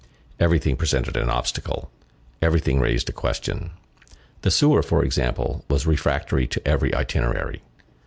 Everything 0.39 0.75
presented 0.77 1.15
an 1.15 1.29
obstacle, 1.29 1.91
everything 2.41 2.79
raised 2.79 3.07
a 3.07 3.11
question. 3.11 3.69
The 4.41 4.49
sewer, 4.49 4.81
for 4.81 5.05
example, 5.05 5.63
was 5.69 5.85
refractory 5.85 6.47
to 6.47 6.67
every 6.67 6.91
itinerary. 6.95 7.61